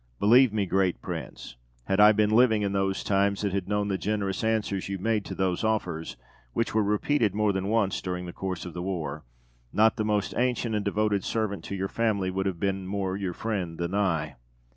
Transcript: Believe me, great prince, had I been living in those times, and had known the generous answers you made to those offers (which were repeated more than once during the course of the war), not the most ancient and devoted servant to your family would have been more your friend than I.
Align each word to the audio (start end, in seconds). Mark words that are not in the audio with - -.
Believe 0.19 0.51
me, 0.51 0.65
great 0.65 0.99
prince, 0.99 1.57
had 1.83 1.99
I 1.99 2.11
been 2.11 2.31
living 2.31 2.63
in 2.63 2.71
those 2.73 3.03
times, 3.03 3.43
and 3.43 3.53
had 3.53 3.67
known 3.67 3.87
the 3.87 3.99
generous 3.99 4.43
answers 4.43 4.89
you 4.89 4.97
made 4.97 5.23
to 5.25 5.35
those 5.35 5.63
offers 5.63 6.17
(which 6.53 6.73
were 6.73 6.81
repeated 6.81 7.35
more 7.35 7.53
than 7.53 7.67
once 7.67 8.01
during 8.01 8.25
the 8.25 8.33
course 8.33 8.65
of 8.65 8.73
the 8.73 8.81
war), 8.81 9.23
not 9.71 9.97
the 9.97 10.03
most 10.03 10.33
ancient 10.35 10.73
and 10.73 10.83
devoted 10.83 11.23
servant 11.23 11.63
to 11.65 11.75
your 11.75 11.87
family 11.87 12.31
would 12.31 12.47
have 12.47 12.59
been 12.59 12.87
more 12.87 13.15
your 13.15 13.33
friend 13.33 13.77
than 13.77 13.93
I. 13.93 14.37